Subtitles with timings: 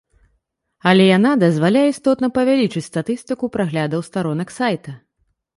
[0.91, 4.99] Але яна дазваляе істотна павялічыць статыстыку праглядаў старонак сайта.